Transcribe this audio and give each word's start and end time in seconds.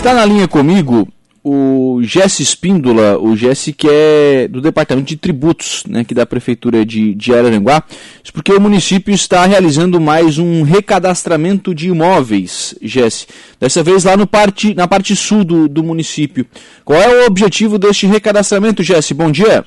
Está 0.00 0.14
na 0.14 0.24
linha 0.24 0.48
comigo 0.48 1.06
o 1.44 2.00
Jesse 2.02 2.42
Espíndola, 2.42 3.18
o 3.18 3.36
Jesse 3.36 3.70
que 3.70 3.86
é 3.86 4.48
do 4.48 4.58
Departamento 4.58 5.08
de 5.08 5.16
Tributos, 5.18 5.84
né, 5.86 6.04
que 6.04 6.14
da 6.14 6.24
Prefeitura 6.24 6.86
de, 6.86 7.14
de 7.14 7.34
Araranguá, 7.34 7.82
isso 8.24 8.32
porque 8.32 8.50
o 8.50 8.58
município 8.58 9.12
está 9.12 9.44
realizando 9.44 10.00
mais 10.00 10.38
um 10.38 10.62
recadastramento 10.62 11.74
de 11.74 11.90
imóveis, 11.90 12.74
Jesse. 12.80 13.26
Dessa 13.60 13.82
vez 13.82 14.04
lá 14.04 14.16
no 14.16 14.26
parte, 14.26 14.74
na 14.74 14.88
parte 14.88 15.14
sul 15.14 15.44
do, 15.44 15.68
do 15.68 15.82
município. 15.82 16.46
Qual 16.82 16.98
é 16.98 17.20
o 17.20 17.26
objetivo 17.26 17.78
deste 17.78 18.06
recadastramento, 18.06 18.82
Jesse? 18.82 19.12
Bom 19.12 19.30
dia. 19.30 19.66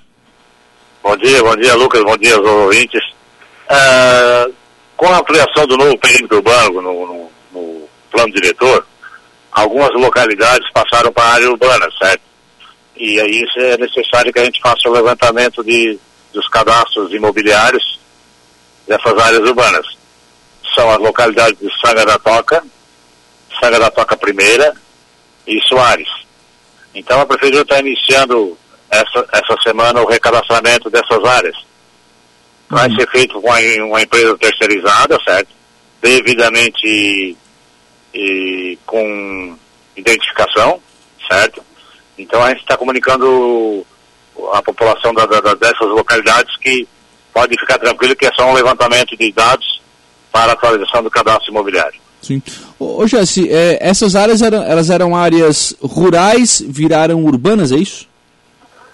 Bom 1.03 1.15
dia, 1.15 1.43
bom 1.43 1.55
dia, 1.55 1.75
Lucas, 1.75 2.01
bom 2.01 2.17
dia 2.17 2.35
aos 2.35 2.43
ouvintes. 2.43 3.03
Uh, 3.69 4.51
com 4.97 5.05
a 5.05 5.19
ampliação 5.19 5.67
do 5.67 5.77
novo 5.77 5.95
perímetro 5.99 6.37
urbano 6.37 6.81
no, 6.81 7.05
no, 7.05 7.29
no 7.53 7.81
plano 8.11 8.33
diretor, 8.33 8.83
algumas 9.53 9.93
localidades 9.93 10.69
passaram 10.71 11.11
para 11.11 11.23
a 11.23 11.33
área 11.33 11.49
urbana, 11.49 11.87
certo? 12.01 12.21
E 12.95 13.19
aí 13.19 13.43
é 13.57 13.77
necessário 13.77 14.31
que 14.31 14.39
a 14.39 14.45
gente 14.45 14.61
faça 14.61 14.87
o 14.87 14.91
levantamento 14.91 15.63
de, 15.63 15.99
dos 16.31 16.47
cadastros 16.49 17.11
imobiliários 17.13 17.99
dessas 18.87 19.17
áreas 19.17 19.41
urbanas. 19.41 19.85
São 20.75 20.89
as 20.89 20.97
localidades 20.97 21.57
de 21.59 21.69
Sanga 21.79 22.05
da 22.05 22.17
Toca, 22.17 22.63
Sanga 23.61 23.79
da 23.79 23.91
Toca 23.91 24.17
Primeira 24.17 24.73
e 25.47 25.59
Soares. 25.67 26.09
Então 26.93 27.21
a 27.21 27.25
Prefeitura 27.25 27.63
está 27.63 27.79
iniciando 27.79 28.57
essa, 28.89 29.25
essa 29.31 29.61
semana 29.63 30.01
o 30.01 30.07
recadastramento 30.07 30.89
dessas 30.89 31.23
áreas. 31.25 31.55
Vai 32.69 32.89
uhum. 32.89 32.95
ser 32.95 33.09
feito 33.09 33.41
com 33.41 33.49
uma 33.49 34.01
empresa 34.01 34.37
terceirizada, 34.37 35.17
certo? 35.25 35.49
Devidamente 36.01 37.37
e 38.13 38.77
com 38.85 39.57
identificação, 39.95 40.79
certo? 41.27 41.63
Então 42.17 42.41
a 42.41 42.49
gente 42.49 42.61
está 42.61 42.77
comunicando 42.77 43.85
a 44.53 44.61
população 44.61 45.13
da, 45.13 45.25
da, 45.25 45.53
dessas 45.55 45.87
localidades 45.89 46.55
que 46.57 46.87
pode 47.33 47.59
ficar 47.59 47.79
tranquilo 47.79 48.15
que 48.15 48.25
é 48.25 48.31
só 48.33 48.49
um 48.49 48.53
levantamento 48.53 49.17
de 49.17 49.31
dados 49.31 49.81
para 50.31 50.53
atualização 50.53 51.03
do 51.03 51.11
cadastro 51.11 51.51
imobiliário. 51.51 51.99
Sim. 52.21 52.41
Ô, 52.79 53.05
Jesse, 53.05 53.51
é, 53.51 53.77
essas 53.81 54.15
áreas 54.15 54.41
eram, 54.41 54.63
elas 54.63 54.89
eram 54.89 55.15
áreas 55.15 55.75
rurais, 55.81 56.63
viraram 56.65 57.23
urbanas, 57.23 57.71
é 57.71 57.75
isso? 57.75 58.07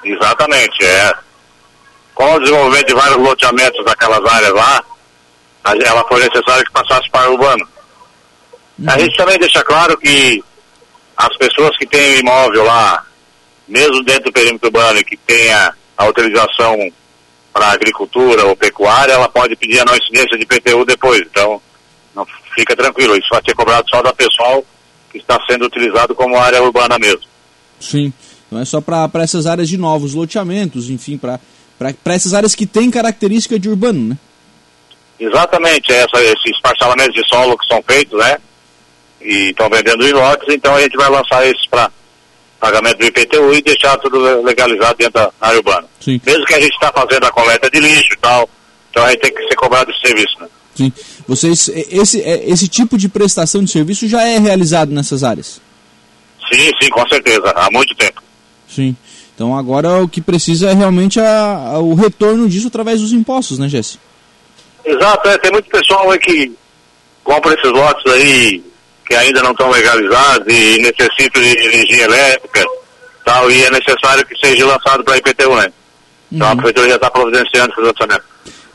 Exatamente, 0.04 0.84
é. 0.84 1.14
Com 2.16 2.34
o 2.34 2.40
desenvolvimento 2.40 2.88
de 2.88 2.94
vários 2.94 3.18
loteamentos 3.18 3.86
daquelas 3.86 4.34
áreas 4.34 4.54
lá, 4.54 4.84
ela 5.86 6.04
foi 6.08 6.22
necessário 6.22 6.66
que 6.66 6.72
passasse 6.72 7.10
para 7.12 7.30
o 7.30 7.34
urbano. 7.34 7.68
A 8.88 8.98
gente 9.00 9.18
também 9.18 9.38
deixa 9.38 9.64
claro 9.64 9.98
que 9.98 10.44
as 11.18 11.38
pessoas 11.38 11.78
que 11.78 11.86
têm 11.86 12.16
o 12.16 12.20
imóvel 12.20 12.64
lá, 12.64 13.06
mesmo 13.68 14.04
dentro 14.04 14.26
do 14.26 14.32
perímetro 14.32 14.68
urbano 14.68 15.00
e 15.00 15.04
que 15.04 15.18
tenha 15.18 15.74
a 15.98 16.06
utilização 16.06 16.78
para 17.52 17.72
agricultura 17.72 18.46
ou 18.46 18.56
pecuária, 18.56 19.14
ela 19.14 19.28
pode 19.28 19.56
pedir 19.56 19.80
a 19.82 19.86
não 19.86 19.96
incidência 19.96 20.38
de 20.38 20.46
PTU 20.46 20.86
depois. 20.86 21.22
Então, 21.22 21.62
não 22.16 22.26
fica 22.56 22.76
tranquilo, 22.76 23.16
isso 23.16 23.28
vai 23.32 23.42
ser 23.46 23.54
cobrado 23.54 23.90
só 23.90 24.02
da 24.02 24.14
pessoal 24.14 24.64
que 25.12 25.18
está 25.18 25.38
sendo 25.50 25.66
utilizado 25.66 26.16
como 26.16 26.38
área 26.38 26.64
urbana 26.64 26.98
mesmo. 26.98 27.24
Sim, 27.80 28.14
não 28.50 28.62
é 28.62 28.66
só 28.66 28.80
para 28.80 29.10
essas 29.16 29.46
áreas 29.46 29.68
de 29.68 29.78
novos 29.78 30.14
loteamentos, 30.14 30.90
enfim, 30.90 31.18
para 31.18 31.40
essas 32.06 32.34
áreas 32.34 32.56
que 32.56 32.66
têm 32.66 32.90
característica 32.90 33.60
de 33.60 33.70
urbano, 33.70 34.10
né? 34.10 34.18
Exatamente, 35.20 35.92
essa, 35.92 36.22
esses 36.24 36.62
parcelamentos 36.62 37.14
de 37.14 37.28
solo 37.28 37.58
que 37.58 37.68
são 37.68 37.84
feitos, 37.84 38.18
né? 38.18 38.38
E 39.22 39.50
estão 39.50 39.70
vendendo 39.70 40.06
em 40.06 40.14
lotes, 40.14 40.48
então 40.54 40.76
a 40.76 40.82
gente 40.82 40.96
vai 40.96 41.10
lançar 41.10 41.46
esses 41.46 41.68
para 41.68 41.92
pagamento 42.60 42.98
do 42.98 43.06
IPTU 43.06 43.54
e 43.54 43.62
deixar 43.62 43.98
tudo 43.98 44.20
legalizado 44.42 44.98
dentro 44.98 45.14
da 45.14 45.32
área 45.40 45.58
urbana. 45.58 45.88
Sim. 46.00 46.20
Mesmo 46.26 46.46
que 46.46 46.54
a 46.54 46.60
gente 46.60 46.74
está 46.74 46.92
fazendo 46.92 47.26
a 47.26 47.32
coleta 47.32 47.70
de 47.70 47.80
lixo 47.80 48.14
e 48.14 48.18
tal, 48.18 48.50
então 48.92 49.04
a 49.04 49.12
gente 49.12 49.22
tem 49.22 49.34
que 49.34 49.48
ser 49.48 49.56
cobrado 49.56 49.92
de 49.92 50.02
serviço, 50.02 50.36
né? 50.40 50.48
Sim. 50.76 50.94
Vocês, 51.28 51.70
esse, 51.70 52.20
esse 52.20 52.68
tipo 52.68 52.98
de 52.98 53.10
prestação 53.10 53.64
de 53.64 53.72
serviço 53.72 54.08
já 54.08 54.24
é 54.24 54.38
realizado 54.38 54.92
nessas 54.92 55.24
áreas? 55.24 55.62
Sim, 56.52 56.72
sim, 56.82 56.90
com 56.90 57.08
certeza, 57.08 57.52
há 57.56 57.70
muito 57.72 57.96
tempo. 57.96 58.22
Sim. 58.68 58.96
Então 59.36 59.58
agora 59.58 60.04
o 60.04 60.08
que 60.08 60.22
precisa 60.22 60.70
é 60.70 60.74
realmente 60.74 61.20
a, 61.20 61.74
a, 61.74 61.80
o 61.80 61.96
retorno 61.96 62.48
disso 62.50 62.68
através 62.68 63.00
dos 63.00 63.14
impostos, 63.14 63.58
né, 63.58 63.70
Jesse? 63.70 64.00
Exato, 64.84 65.30
é, 65.30 65.38
tem 65.38 65.52
muito 65.52 65.70
pessoal 65.70 66.12
aí 66.12 66.20
que 66.20 66.52
compra 67.24 67.54
esses 67.54 67.72
lotes 67.72 68.12
aí 68.12 68.64
que 69.10 69.16
ainda 69.16 69.42
não 69.42 69.52
estão 69.52 69.72
legalizados 69.72 70.48
e 70.48 70.78
necessitam 70.78 71.42
de 71.42 71.50
energia 71.50 72.04
elétrica 72.04 72.64
tal, 73.26 73.50
e 73.50 73.64
é 73.64 73.72
necessário 73.72 74.26
que 74.26 74.38
seja 74.40 74.66
lançado 74.66 75.04
para 75.04 75.16
a 75.16 75.18
IPTU, 75.18 75.56
né? 75.56 75.74
Então 76.32 76.48
uhum. 76.48 76.54
a 76.54 76.56
prefeitura 76.56 76.90
já 76.90 76.96
está 76.96 77.10
providenciando 77.10 77.72
esse 77.72 77.82
lançamento. 77.82 78.24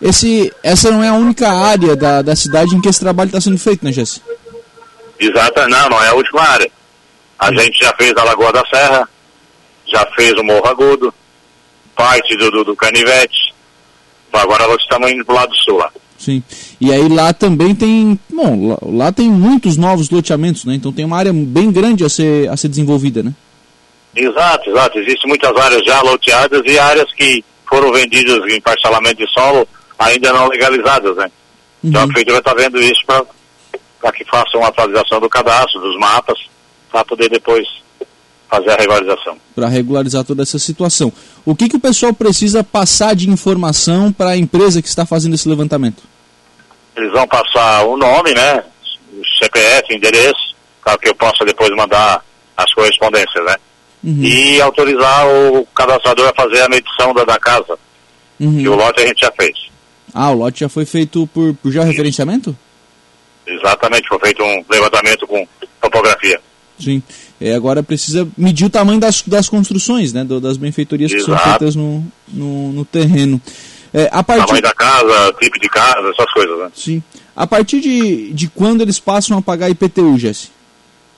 Esse, 0.02 0.52
essa 0.62 0.90
não 0.90 1.04
é 1.04 1.08
a 1.08 1.14
única 1.14 1.48
área 1.48 1.94
da, 1.94 2.20
da 2.20 2.34
cidade 2.34 2.74
em 2.74 2.80
que 2.80 2.88
esse 2.88 3.00
trabalho 3.00 3.28
está 3.28 3.40
sendo 3.40 3.58
feito, 3.58 3.84
né, 3.84 3.92
Jesse? 3.92 4.20
Exato, 5.18 5.68
não, 5.68 5.88
não 5.88 6.02
é 6.02 6.08
a 6.08 6.14
última 6.14 6.42
área. 6.42 6.70
A 7.38 7.50
uhum. 7.50 7.58
gente 7.58 7.78
já 7.78 7.94
fez 7.96 8.12
a 8.16 8.24
Lagoa 8.24 8.52
da 8.52 8.64
Serra, 8.66 9.08
já 9.86 10.04
fez 10.16 10.32
o 10.32 10.42
Morro 10.42 10.66
Agudo, 10.66 11.14
parte 11.94 12.36
do, 12.36 12.50
do, 12.50 12.64
do 12.64 12.76
Canivete, 12.76 13.54
agora 14.32 14.66
nós 14.66 14.82
estamos 14.82 15.10
indo 15.12 15.24
para 15.24 15.32
o 15.32 15.36
lado 15.36 15.54
sul 15.56 15.78
lá. 15.78 15.92
Sim. 16.24 16.42
E 16.80 16.90
aí 16.90 17.08
lá 17.08 17.32
também 17.32 17.74
tem, 17.74 18.18
bom, 18.32 18.68
lá, 18.68 18.78
lá, 18.82 19.12
tem 19.12 19.28
muitos 19.28 19.76
novos 19.76 20.08
loteamentos, 20.08 20.64
né? 20.64 20.74
Então 20.74 20.92
tem 20.92 21.04
uma 21.04 21.18
área 21.18 21.32
bem 21.32 21.70
grande 21.70 22.04
a 22.04 22.08
ser, 22.08 22.48
a 22.48 22.56
ser 22.56 22.68
desenvolvida, 22.68 23.22
né? 23.22 23.34
Exato, 24.16 24.70
exato. 24.70 24.98
Existem 24.98 25.28
muitas 25.28 25.54
áreas 25.56 25.82
já 25.84 26.00
loteadas 26.00 26.62
e 26.64 26.78
áreas 26.78 27.12
que 27.12 27.44
foram 27.68 27.92
vendidas 27.92 28.40
em 28.50 28.60
parcelamento 28.60 29.16
de 29.16 29.32
solo 29.32 29.68
ainda 29.98 30.32
não 30.32 30.48
legalizadas, 30.48 31.16
né? 31.16 31.30
Uhum. 31.82 31.90
Então 31.90 32.02
a 32.02 32.06
prefeitura 32.06 32.38
está 32.38 32.54
vendo 32.54 32.80
isso 32.80 33.04
para 33.04 34.12
que 34.12 34.24
façam 34.24 34.60
uma 34.60 34.68
atualização 34.68 35.20
do 35.20 35.28
cadastro, 35.28 35.80
dos 35.80 35.98
mapas, 35.98 36.38
para 36.90 37.04
poder 37.04 37.28
depois 37.28 37.66
fazer 38.48 38.70
a 38.70 38.76
regularização. 38.76 39.36
Para 39.54 39.68
regularizar 39.68 40.24
toda 40.24 40.42
essa 40.42 40.58
situação. 40.58 41.12
O 41.44 41.54
que, 41.54 41.68
que 41.68 41.76
o 41.76 41.80
pessoal 41.80 42.12
precisa 42.12 42.62
passar 42.62 43.14
de 43.14 43.28
informação 43.28 44.12
para 44.12 44.30
a 44.30 44.36
empresa 44.36 44.80
que 44.80 44.88
está 44.88 45.04
fazendo 45.04 45.34
esse 45.34 45.48
levantamento? 45.48 46.02
Eles 46.96 47.12
vão 47.12 47.26
passar 47.26 47.84
o 47.84 47.96
nome, 47.96 48.32
né? 48.34 48.64
CPF, 49.40 49.94
endereço, 49.94 50.54
para 50.84 50.98
que 50.98 51.08
eu 51.08 51.14
possa 51.14 51.44
depois 51.44 51.70
mandar 51.70 52.24
as 52.56 52.72
correspondências, 52.74 53.44
né? 53.44 53.56
Uhum. 54.02 54.22
E 54.22 54.60
autorizar 54.60 55.26
o 55.26 55.66
cadastrador 55.74 56.28
a 56.28 56.34
fazer 56.34 56.62
a 56.62 56.68
medição 56.68 57.14
da, 57.14 57.24
da 57.24 57.38
casa. 57.38 57.78
Uhum. 58.38 58.58
Que 58.58 58.68
o 58.68 58.74
lote 58.74 59.02
a 59.02 59.06
gente 59.06 59.20
já 59.20 59.32
fez. 59.32 59.56
Ah, 60.12 60.30
o 60.30 60.34
lote 60.34 60.60
já 60.60 60.68
foi 60.68 60.84
feito 60.84 61.26
por, 61.28 61.54
por 61.54 61.72
georreferenciamento? 61.72 62.56
Exatamente, 63.46 64.08
foi 64.08 64.18
feito 64.20 64.42
um 64.42 64.64
levantamento 64.70 65.26
com 65.26 65.46
topografia. 65.80 66.40
Sim. 66.78 67.02
É, 67.40 67.54
agora 67.54 67.82
precisa 67.82 68.26
medir 68.36 68.64
o 68.64 68.70
tamanho 68.70 69.00
das, 69.00 69.22
das 69.22 69.48
construções, 69.48 70.12
né? 70.12 70.24
Do, 70.24 70.40
das 70.40 70.56
benfeitorias 70.56 71.12
Exato. 71.12 71.24
que 71.24 71.38
são 71.38 71.50
feitas 71.50 71.76
no, 71.76 72.06
no, 72.28 72.72
no 72.72 72.84
terreno. 72.84 73.40
É, 73.94 74.08
a 74.10 74.24
partir... 74.24 74.46
Tamanho 74.46 74.62
da 74.62 74.74
casa, 74.74 75.32
tipo 75.40 75.60
de 75.60 75.68
casa, 75.68 76.10
essas 76.10 76.32
coisas, 76.32 76.58
né? 76.58 76.70
Sim. 76.74 77.02
A 77.36 77.46
partir 77.46 77.80
de, 77.80 78.32
de 78.32 78.48
quando 78.48 78.80
eles 78.80 78.98
passam 78.98 79.38
a 79.38 79.42
pagar 79.42 79.70
IPTU, 79.70 80.18
Jesse? 80.18 80.50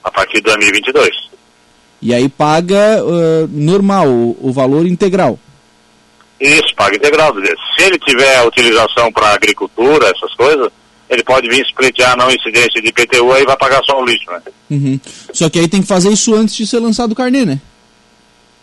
A 0.03 0.11
partir 0.11 0.35
de 0.35 0.43
2022. 0.43 1.09
E 1.99 2.13
aí 2.13 2.29
paga 2.29 3.03
uh, 3.03 3.47
normal, 3.51 4.07
o, 4.07 4.37
o, 4.39 4.53
valor 4.53 4.85
integral? 4.85 5.39
Isso, 6.39 6.75
paga 6.75 6.95
integral. 6.95 7.33
Se 7.75 7.83
ele 7.83 7.97
tiver 7.97 8.45
utilização 8.45 9.11
para 9.11 9.33
agricultura, 9.33 10.13
essas 10.15 10.33
coisas, 10.35 10.69
ele 11.09 11.23
pode 11.23 11.49
vir 11.49 11.65
spletear 11.65 12.13
a 12.13 12.15
não 12.15 12.31
incidência 12.31 12.79
de 12.79 12.89
IPTU 12.89 13.35
e 13.37 13.45
vai 13.45 13.57
pagar 13.57 13.83
só 13.83 13.99
o 13.99 14.05
lixo, 14.05 14.29
né? 14.29 14.41
Uhum. 14.69 14.99
Só 15.33 15.49
que 15.49 15.57
aí 15.57 15.67
tem 15.67 15.81
que 15.81 15.87
fazer 15.87 16.11
isso 16.11 16.35
antes 16.35 16.55
de 16.55 16.67
ser 16.67 16.77
lançado 16.77 17.13
o 17.13 17.15
carnê, 17.15 17.43
né? 17.43 17.59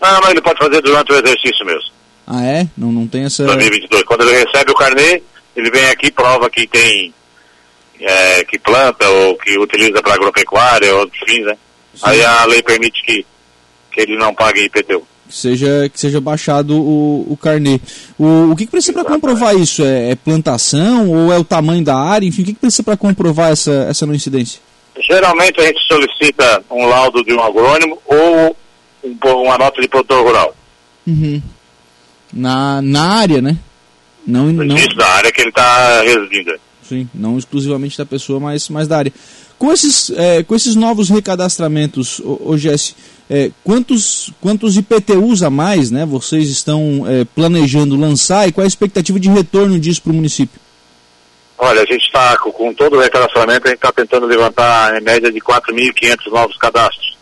Não, 0.00 0.20
não, 0.20 0.30
ele 0.30 0.40
pode 0.40 0.58
fazer 0.58 0.80
durante 0.80 1.12
o 1.12 1.16
exercício 1.16 1.66
mesmo. 1.66 1.90
Ah, 2.26 2.44
é? 2.44 2.66
Não, 2.76 2.90
não 2.90 3.06
tem 3.06 3.24
essa... 3.24 3.44
2022. 3.44 4.02
Quando 4.04 4.22
ele 4.22 4.44
recebe 4.44 4.70
o 4.70 4.74
carnê, 4.74 5.22
ele 5.54 5.70
vem 5.70 5.88
aqui 5.90 6.10
prova 6.10 6.48
que 6.48 6.66
tem... 6.66 7.12
É, 8.00 8.44
que 8.44 8.58
planta 8.58 9.08
ou 9.08 9.36
que 9.36 9.56
utiliza 9.56 10.02
para 10.02 10.14
agropecuária 10.14 10.92
ou 10.92 11.00
outros 11.00 11.20
fins, 11.24 11.44
né? 11.44 11.56
Sim. 11.94 12.00
Aí 12.02 12.24
a 12.24 12.44
lei 12.44 12.60
permite 12.60 13.02
que, 13.04 13.24
que 13.92 14.00
ele 14.00 14.16
não 14.16 14.34
pague 14.34 14.64
IPTU. 14.64 15.06
Que 15.28 15.34
seja, 15.34 15.88
que 15.88 15.98
seja 15.98 16.20
baixado 16.20 16.76
o, 16.76 17.32
o 17.32 17.36
carnê. 17.36 17.80
O, 18.18 18.50
o 18.50 18.56
que, 18.56 18.66
que 18.66 18.72
precisa 18.72 18.92
para 18.92 19.04
comprovar 19.04 19.56
isso? 19.56 19.82
É, 19.84 20.10
é, 20.10 20.16
plantação 20.16 21.08
ou 21.08 21.32
é 21.32 21.38
o 21.38 21.44
tamanho 21.44 21.84
da 21.84 21.96
área? 21.96 22.26
Enfim, 22.26 22.42
o 22.42 22.44
que, 22.44 22.52
que 22.54 22.60
precisa 22.60 22.82
para 22.82 22.96
comprovar 22.96 23.52
essa, 23.52 23.86
essa 23.88 24.04
não 24.04 24.14
incidência? 24.14 24.60
Geralmente 25.08 25.60
a 25.60 25.64
gente 25.64 25.80
solicita 25.86 26.64
um 26.70 26.86
laudo 26.86 27.24
de 27.24 27.32
um 27.32 27.42
agrônomo 27.42 27.98
ou 28.04 28.56
um, 29.04 29.42
uma 29.42 29.56
nota 29.56 29.80
de 29.80 29.88
produtor 29.88 30.26
rural. 30.26 30.54
Uhum 31.06 31.40
na, 32.34 32.82
na 32.82 33.02
área, 33.02 33.40
né? 33.40 33.56
Não, 34.26 34.46
não... 34.52 34.74
Da 34.96 35.06
área 35.06 35.30
que 35.30 35.40
ele 35.40 35.50
está 35.50 36.02
residindo. 36.02 36.54
Sim, 36.82 37.08
não 37.14 37.38
exclusivamente 37.38 37.96
da 37.96 38.04
pessoa, 38.04 38.38
mas, 38.38 38.68
mas 38.68 38.88
da 38.88 38.98
área. 38.98 39.12
Com 39.58 39.72
esses, 39.72 40.10
é, 40.10 40.42
com 40.42 40.54
esses 40.54 40.74
novos 40.74 41.08
recadastramentos, 41.08 42.20
ô, 42.20 42.56
Jesse, 42.56 42.94
é, 43.30 43.50
quantos, 43.62 44.30
quantos 44.40 44.76
IPTUs 44.76 45.42
a 45.42 45.48
mais 45.48 45.90
né, 45.90 46.04
vocês 46.04 46.50
estão 46.50 47.04
é, 47.08 47.24
planejando 47.24 47.96
lançar 47.96 48.46
e 48.46 48.52
qual 48.52 48.62
é 48.62 48.66
a 48.66 48.68
expectativa 48.68 49.18
de 49.18 49.30
retorno 49.30 49.78
disso 49.78 50.02
para 50.02 50.12
o 50.12 50.14
município? 50.14 50.60
Olha, 51.56 51.82
a 51.82 51.86
gente 51.86 52.04
está, 52.04 52.36
com, 52.36 52.52
com, 52.52 52.74
todo 52.74 52.96
o 52.96 53.00
recadastramento, 53.00 53.66
a 53.66 53.70
gente 53.70 53.78
está 53.78 53.92
tentando 53.92 54.26
levantar 54.26 55.00
em 55.00 55.02
média 55.02 55.32
de 55.32 55.40
4.500 55.40 56.30
novos 56.30 56.56
cadastros. 56.58 57.16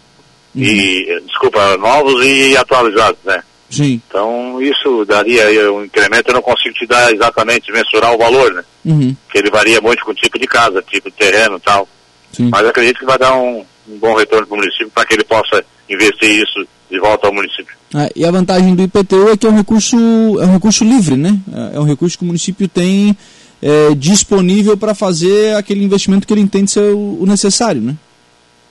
Uhum. 0.54 0.62
E, 0.62 1.22
desculpa, 1.26 1.76
novos 1.76 2.24
e 2.24 2.56
atualizados, 2.56 3.20
né? 3.24 3.42
Sim. 3.72 4.02
Então, 4.06 4.60
isso 4.60 5.04
daria 5.06 5.72
um 5.72 5.84
incremento, 5.84 6.28
eu 6.28 6.34
não 6.34 6.42
consigo 6.42 6.74
te 6.74 6.86
dar 6.86 7.12
exatamente, 7.12 7.72
mensurar 7.72 8.14
o 8.14 8.18
valor, 8.18 8.52
né? 8.52 8.64
Uhum. 8.84 9.16
Que 9.30 9.38
ele 9.38 9.50
varia 9.50 9.80
muito 9.80 10.04
com 10.04 10.10
o 10.10 10.14
tipo 10.14 10.38
de 10.38 10.46
casa, 10.46 10.82
tipo 10.82 11.10
de 11.10 11.16
terreno 11.16 11.56
e 11.56 11.60
tal. 11.60 11.88
Sim. 12.32 12.50
Mas 12.50 12.66
acredito 12.66 12.98
que 12.98 13.06
vai 13.06 13.18
dar 13.18 13.34
um, 13.34 13.64
um 13.88 13.98
bom 13.98 14.14
retorno 14.14 14.46
para 14.46 14.54
o 14.54 14.58
município 14.58 14.90
para 14.90 15.06
que 15.06 15.14
ele 15.14 15.24
possa 15.24 15.64
investir 15.88 16.42
isso 16.42 16.66
de 16.90 16.98
volta 17.00 17.26
ao 17.26 17.32
município. 17.32 17.74
Ah, 17.94 18.08
e 18.14 18.24
a 18.26 18.30
vantagem 18.30 18.74
do 18.74 18.82
IPTU 18.82 19.30
é 19.30 19.36
que 19.38 19.46
é 19.46 19.50
um 19.50 19.56
recurso, 19.56 19.96
é 19.96 20.46
um 20.46 20.52
recurso 20.52 20.84
livre, 20.84 21.16
né? 21.16 21.38
É 21.74 21.80
um 21.80 21.84
recurso 21.84 22.18
que 22.18 22.24
o 22.24 22.26
município 22.26 22.68
tem 22.68 23.16
é, 23.62 23.94
disponível 23.94 24.76
para 24.76 24.94
fazer 24.94 25.56
aquele 25.56 25.82
investimento 25.82 26.26
que 26.26 26.34
ele 26.34 26.42
entende 26.42 26.70
ser 26.70 26.92
o, 26.92 27.22
o 27.22 27.26
necessário, 27.26 27.80
né? 27.80 27.96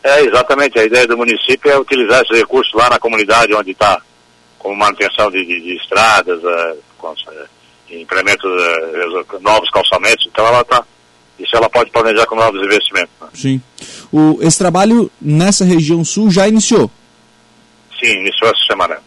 É, 0.03 0.21
exatamente. 0.25 0.79
A 0.79 0.85
ideia 0.85 1.07
do 1.07 1.17
município 1.17 1.71
é 1.71 1.79
utilizar 1.79 2.21
esse 2.21 2.33
recurso 2.33 2.77
lá 2.77 2.89
na 2.89 2.99
comunidade 2.99 3.53
onde 3.53 3.71
está 3.71 3.99
como 4.61 4.75
manutenção 4.75 5.29
de, 5.31 5.45
de, 5.45 5.61
de 5.61 5.75
estradas, 5.77 6.39
uh, 6.43 6.77
com, 6.97 7.09
uh, 7.09 7.15
implemento 7.89 8.47
uh, 8.47 9.39
novos 9.41 9.69
calçamentos, 9.71 10.27
então 10.27 10.45
ela 10.45 10.61
está 10.61 10.83
isso 11.39 11.55
ela 11.55 11.69
pode 11.69 11.89
planejar 11.89 12.27
com 12.27 12.35
novos 12.35 12.61
investimentos. 12.63 13.11
Né? 13.19 13.27
Sim. 13.33 13.61
O, 14.11 14.37
esse 14.41 14.59
trabalho 14.59 15.11
nessa 15.19 15.65
região 15.65 16.05
sul 16.05 16.29
já 16.29 16.47
iniciou? 16.47 16.91
Sim, 17.99 18.11
iniciou 18.19 18.51
essa 18.51 18.63
semana. 18.69 18.99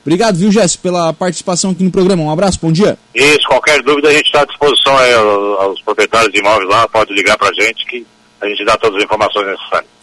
Obrigado, 0.00 0.38
viu, 0.38 0.50
Jéssica, 0.50 0.82
pela 0.84 1.12
participação 1.12 1.72
aqui 1.72 1.82
no 1.82 1.90
programa. 1.90 2.22
Um 2.22 2.30
abraço, 2.30 2.58
bom 2.62 2.72
dia. 2.72 2.96
Isso, 3.14 3.46
qualquer 3.46 3.82
dúvida 3.82 4.08
a 4.08 4.12
gente 4.12 4.26
está 4.26 4.42
à 4.42 4.46
disposição 4.46 4.96
aí 4.96 5.12
aos, 5.12 5.60
aos 5.60 5.82
proprietários 5.82 6.32
de 6.32 6.38
imóveis 6.38 6.68
lá, 6.68 6.88
pode 6.88 7.12
ligar 7.12 7.36
para 7.36 7.48
a 7.48 7.52
gente 7.52 7.84
que 7.86 8.06
a 8.40 8.48
gente 8.48 8.64
dá 8.64 8.76
todas 8.76 8.98
as 8.98 9.04
informações 9.04 9.46
necessárias. 9.48 9.95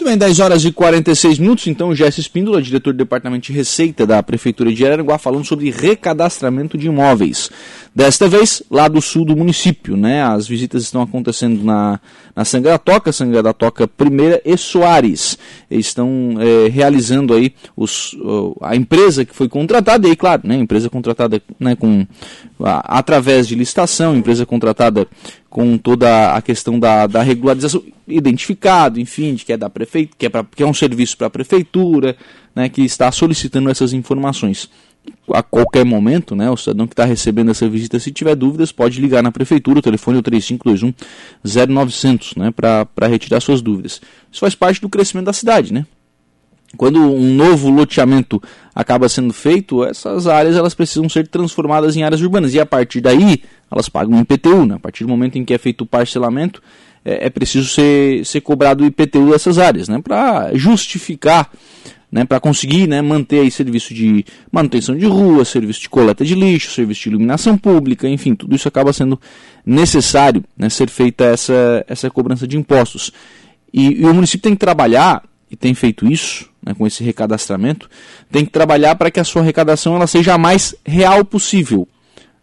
Muito 0.00 0.08
bem, 0.08 0.16
10 0.16 0.40
horas 0.40 0.64
e 0.64 0.72
46 0.72 1.38
minutos. 1.38 1.66
Então, 1.66 1.94
Jesse 1.94 2.22
Espíndola, 2.22 2.62
diretor 2.62 2.94
do 2.94 2.96
Departamento 2.96 3.48
de 3.48 3.52
Receita 3.52 4.06
da 4.06 4.22
Prefeitura 4.22 4.72
de 4.72 4.86
Araranguá, 4.86 5.18
falando 5.18 5.44
sobre 5.44 5.70
recadastramento 5.70 6.78
de 6.78 6.86
imóveis. 6.86 7.50
Desta 7.92 8.28
vez, 8.28 8.62
lá 8.70 8.86
do 8.86 9.02
sul 9.02 9.24
do 9.24 9.36
município, 9.36 9.96
né? 9.96 10.22
As 10.22 10.46
visitas 10.46 10.84
estão 10.84 11.02
acontecendo 11.02 11.64
na, 11.64 11.98
na 12.36 12.44
Sangra 12.44 12.72
da 12.72 12.78
Toca, 12.78 13.10
Sangra 13.10 13.42
da 13.42 13.52
Toca 13.52 13.88
Primeira 13.88 14.40
e 14.44 14.56
Soares. 14.56 15.36
Eles 15.68 15.86
estão 15.86 16.36
é, 16.38 16.68
realizando 16.68 17.34
aí 17.34 17.52
os, 17.76 18.16
a 18.60 18.76
empresa 18.76 19.24
que 19.24 19.34
foi 19.34 19.48
contratada, 19.48 20.06
e 20.06 20.10
aí, 20.10 20.16
claro, 20.16 20.42
né? 20.44 20.54
Empresa 20.54 20.88
contratada 20.88 21.42
né, 21.58 21.74
com, 21.74 22.06
a, 22.60 22.98
através 22.98 23.48
de 23.48 23.56
licitação, 23.56 24.16
empresa 24.16 24.46
contratada 24.46 25.08
com 25.48 25.76
toda 25.76 26.32
a 26.32 26.40
questão 26.40 26.78
da, 26.78 27.08
da 27.08 27.22
regularização, 27.22 27.82
identificado, 28.06 29.00
enfim, 29.00 29.34
de 29.34 29.44
que 29.44 29.52
é 29.52 29.56
da 29.56 29.68
prefeitura, 29.68 30.16
que, 30.16 30.26
é 30.26 30.30
que 30.54 30.62
é 30.62 30.66
um 30.66 30.72
serviço 30.72 31.16
para 31.16 31.26
a 31.26 31.30
prefeitura, 31.30 32.16
né, 32.54 32.68
que 32.68 32.82
está 32.82 33.10
solicitando 33.10 33.68
essas 33.68 33.92
informações. 33.92 34.70
A 35.32 35.42
qualquer 35.42 35.84
momento, 35.84 36.34
né, 36.34 36.50
o 36.50 36.56
cidadão 36.56 36.86
que 36.86 36.92
está 36.92 37.04
recebendo 37.04 37.50
essa 37.50 37.68
visita, 37.68 37.98
se 37.98 38.10
tiver 38.10 38.34
dúvidas, 38.34 38.72
pode 38.72 39.00
ligar 39.00 39.22
na 39.22 39.30
prefeitura, 39.30 39.78
o 39.78 39.82
telefone 39.82 40.16
é 40.18 40.20
o 40.20 40.22
3521-0900, 41.44 42.36
né, 42.36 42.50
para 42.50 43.06
retirar 43.06 43.40
suas 43.40 43.62
dúvidas. 43.62 44.00
Isso 44.30 44.40
faz 44.40 44.54
parte 44.54 44.80
do 44.80 44.88
crescimento 44.88 45.26
da 45.26 45.32
cidade, 45.32 45.72
né? 45.72 45.86
Quando 46.76 47.00
um 47.00 47.34
novo 47.34 47.68
loteamento 47.68 48.40
acaba 48.74 49.08
sendo 49.08 49.32
feito, 49.32 49.84
essas 49.84 50.26
áreas 50.28 50.56
elas 50.56 50.72
precisam 50.72 51.08
ser 51.08 51.26
transformadas 51.26 51.96
em 51.96 52.04
áreas 52.04 52.20
urbanas. 52.20 52.54
E 52.54 52.60
a 52.60 52.66
partir 52.66 53.00
daí, 53.00 53.42
elas 53.70 53.88
pagam 53.88 54.20
IPTU. 54.20 54.66
Né? 54.66 54.76
A 54.76 54.78
partir 54.78 55.04
do 55.04 55.10
momento 55.10 55.36
em 55.36 55.44
que 55.44 55.52
é 55.52 55.58
feito 55.58 55.82
o 55.82 55.86
parcelamento, 55.86 56.62
é, 57.04 57.26
é 57.26 57.30
preciso 57.30 57.68
ser, 57.68 58.24
ser 58.24 58.40
cobrado 58.40 58.84
o 58.84 58.86
IPTU 58.86 59.30
dessas 59.30 59.58
áreas, 59.58 59.88
né? 59.88 60.00
para 60.00 60.50
justificar, 60.54 61.50
né? 62.10 62.24
para 62.24 62.40
conseguir 62.40 62.86
né? 62.86 63.00
manter 63.00 63.40
aí 63.40 63.50
serviço 63.50 63.94
de 63.94 64.24
manutenção 64.50 64.96
de 64.96 65.06
rua, 65.06 65.44
serviço 65.44 65.80
de 65.80 65.88
coleta 65.88 66.24
de 66.24 66.34
lixo, 66.34 66.72
serviço 66.72 67.02
de 67.02 67.08
iluminação 67.10 67.56
pública, 67.56 68.08
enfim, 68.08 68.34
tudo 68.34 68.56
isso 68.56 68.66
acaba 68.66 68.92
sendo 68.92 69.20
necessário 69.64 70.42
né? 70.56 70.68
ser 70.68 70.90
feita 70.90 71.24
essa, 71.24 71.84
essa 71.86 72.10
cobrança 72.10 72.46
de 72.46 72.56
impostos. 72.56 73.12
E, 73.72 74.00
e 74.00 74.04
o 74.04 74.14
município 74.14 74.42
tem 74.42 74.54
que 74.54 74.60
trabalhar 74.60 75.22
e 75.50 75.56
tem 75.56 75.74
feito 75.74 76.06
isso, 76.06 76.48
né, 76.64 76.72
com 76.74 76.86
esse 76.86 77.02
recadastramento, 77.02 77.90
tem 78.30 78.44
que 78.44 78.52
trabalhar 78.52 78.94
para 78.94 79.10
que 79.10 79.18
a 79.18 79.24
sua 79.24 79.42
arrecadação 79.42 79.96
ela 79.96 80.06
seja 80.06 80.34
a 80.34 80.38
mais 80.38 80.74
real 80.86 81.24
possível. 81.24 81.88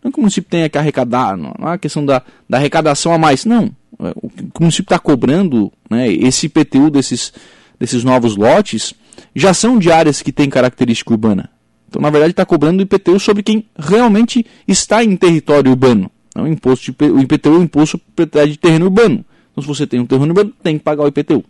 Não 0.03 0.11
que 0.11 0.19
o 0.19 0.21
município 0.21 0.49
tenha 0.49 0.69
que 0.69 0.77
arrecadar, 0.77 1.37
não 1.37 1.53
é 1.69 1.73
a 1.73 1.77
questão 1.77 2.05
da, 2.05 2.21
da 2.49 2.57
arrecadação 2.57 3.13
a 3.13 3.17
mais, 3.17 3.45
não. 3.45 3.71
É, 3.99 4.13
o 4.15 4.29
que 4.29 4.43
o 4.43 4.61
município 4.61 4.83
está 4.85 4.99
cobrando, 4.99 5.71
né, 5.89 6.11
esse 6.11 6.47
IPTU 6.47 6.89
desses, 6.89 7.31
desses 7.79 8.03
novos 8.03 8.35
lotes, 8.35 8.93
já 9.35 9.53
são 9.53 9.77
de 9.79 9.91
áreas 9.91 10.21
que 10.21 10.31
têm 10.31 10.49
característica 10.49 11.11
urbana. 11.11 11.49
Então, 11.89 12.01
na 12.01 12.09
verdade, 12.09 12.31
está 12.31 12.45
cobrando 12.45 12.79
o 12.79 12.83
IPTU 12.83 13.19
sobre 13.19 13.43
quem 13.43 13.65
realmente 13.77 14.45
está 14.67 15.03
em 15.03 15.15
território 15.15 15.71
urbano. 15.71 16.11
Não, 16.35 16.43
o, 16.43 16.47
imposto 16.47 16.91
de, 16.91 17.11
o 17.11 17.19
IPTU 17.19 17.49
é 17.49 17.57
o 17.57 17.63
imposto 17.63 17.99
de 18.47 18.57
terreno 18.57 18.85
urbano. 18.85 19.25
Então, 19.51 19.61
se 19.61 19.67
você 19.67 19.87
tem 19.87 19.99
um 19.99 20.05
terreno 20.05 20.31
urbano, 20.31 20.53
tem 20.61 20.77
que 20.77 20.83
pagar 20.83 21.03
o 21.03 21.07
IPTU 21.07 21.43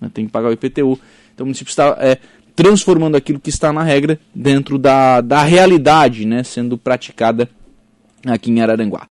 né, 0.00 0.10
tem 0.12 0.26
que 0.26 0.32
pagar 0.32 0.48
o 0.48 0.52
IPTU. 0.52 0.98
Então 1.34 1.44
o 1.44 1.46
município 1.46 1.70
está 1.70 1.96
é, 1.98 2.18
transformando 2.54 3.16
aquilo 3.16 3.40
que 3.40 3.50
está 3.50 3.72
na 3.72 3.82
regra 3.82 4.18
dentro 4.34 4.78
da, 4.78 5.20
da 5.20 5.42
realidade 5.42 6.26
né, 6.26 6.42
sendo 6.42 6.78
praticada 6.78 7.48
aqui 8.26 8.50
em 8.50 8.60
Araranguá. 8.60 9.02